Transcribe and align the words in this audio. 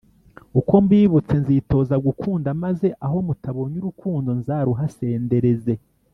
uko 0.59 0.73
mbibutse 0.85 1.33
nzitoza 1.43 1.95
gukunda 2.05 2.49
maze 2.63 2.87
aho 3.05 3.17
mutabonye 3.27 3.75
urukundo 3.79 4.29
nzaruhasendereze! 4.39 5.73